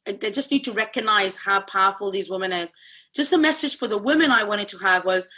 [0.06, 2.74] they just need to recognize how powerful these women is.
[3.16, 5.30] Just a message for the women i wanted to have was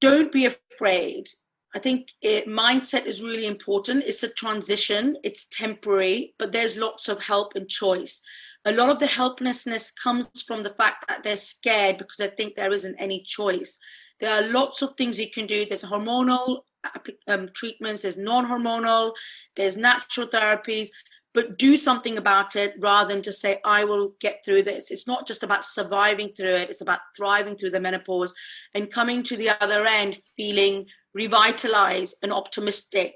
[0.00, 1.28] don't be afraid.
[1.74, 4.04] I think it, mindset is really important.
[4.04, 5.16] It's a transition.
[5.24, 8.22] It's temporary but there's lots of help and choice
[8.64, 12.54] a lot of the helplessness comes from the fact that they're scared because they think
[12.54, 13.78] there isn't any choice.
[14.20, 15.66] There are lots of things you can do.
[15.66, 16.60] There's hormonal
[17.26, 19.12] um, treatments, there's non hormonal,
[19.56, 20.88] there's natural therapies,
[21.32, 24.90] but do something about it rather than just say, I will get through this.
[24.90, 28.34] It's not just about surviving through it, it's about thriving through the menopause
[28.74, 33.14] and coming to the other end feeling revitalized and optimistic.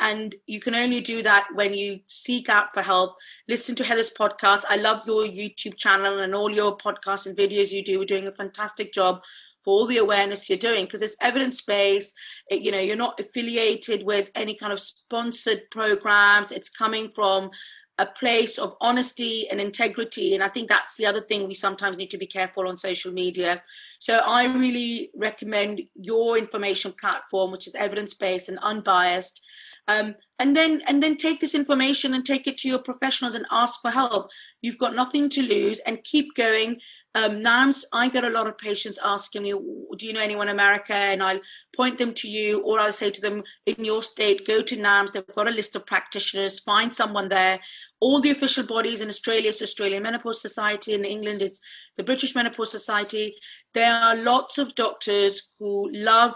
[0.00, 3.16] And you can only do that when you seek out for help.
[3.48, 4.64] Listen to Heather's podcast.
[4.68, 7.92] I love your YouTube channel and all your podcasts and videos you do.
[7.92, 9.20] You're doing a fantastic job
[9.64, 12.14] for all the awareness you're doing because it's evidence based.
[12.48, 16.52] It, you know, you're not affiliated with any kind of sponsored programs.
[16.52, 17.50] It's coming from
[17.98, 20.34] a place of honesty and integrity.
[20.34, 23.12] And I think that's the other thing we sometimes need to be careful on social
[23.12, 23.62] media.
[23.98, 29.42] So I really recommend your information platform, which is evidence based and unbiased.
[29.88, 33.46] Um, and then and then take this information and take it to your professionals and
[33.50, 34.28] ask for help.
[34.62, 36.78] You've got nothing to lose and keep going
[37.14, 40.54] um, NAMS, I get a lot of patients asking me, do you know anyone in
[40.54, 40.94] America?
[40.94, 41.40] And I'll
[41.74, 45.12] point them to you, or I'll say to them, in your state, go to NAMS.
[45.12, 47.60] They've got a list of practitioners, find someone there.
[48.00, 50.94] All the official bodies in Australia, it's Australian Menopause Society.
[50.94, 51.60] In England, it's
[51.96, 53.34] the British Menopause Society.
[53.74, 56.34] There are lots of doctors who love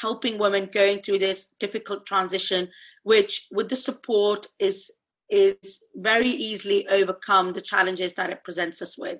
[0.00, 2.68] helping women going through this difficult transition,
[3.02, 4.90] which with the support is
[5.28, 9.18] is very easily overcome the challenges that it presents us with.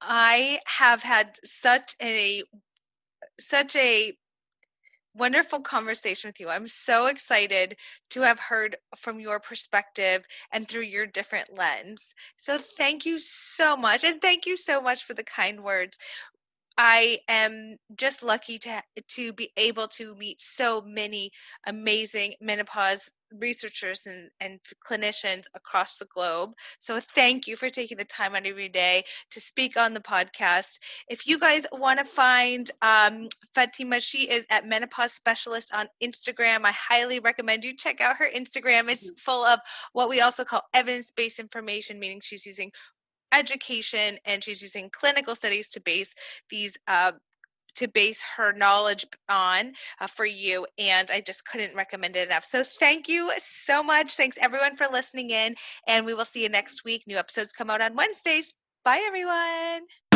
[0.00, 2.42] I have had such a
[3.38, 4.16] such a
[5.14, 6.48] wonderful conversation with you.
[6.48, 7.76] I'm so excited
[8.10, 12.14] to have heard from your perspective and through your different lens.
[12.36, 15.98] So thank you so much and thank you so much for the kind words.
[16.78, 21.30] I am just lucky to to be able to meet so many
[21.66, 26.52] amazing menopause researchers and, and clinicians across the globe.
[26.78, 30.00] So thank you for taking the time out of your day to speak on the
[30.00, 30.78] podcast.
[31.08, 36.64] If you guys want to find um, Fatima, she is at Menopause Specialist on Instagram.
[36.64, 38.90] I highly recommend you check out her Instagram.
[38.90, 39.18] It's mm-hmm.
[39.18, 39.60] full of
[39.92, 42.70] what we also call evidence-based information, meaning she's using
[43.32, 46.14] education and she's using clinical studies to base
[46.50, 47.12] these uh,
[47.74, 50.66] to base her knowledge on uh, for you.
[50.78, 52.44] And I just couldn't recommend it enough.
[52.44, 54.14] So thank you so much.
[54.14, 55.54] Thanks everyone for listening in.
[55.86, 57.04] And we will see you next week.
[57.06, 58.54] New episodes come out on Wednesdays.
[58.84, 60.11] Bye, everyone.